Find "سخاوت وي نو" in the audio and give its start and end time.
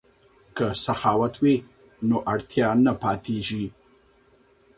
0.85-2.17